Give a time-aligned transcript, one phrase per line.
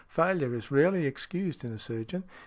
[0.07, 2.23] "Failure is rarely excused in a surgeon.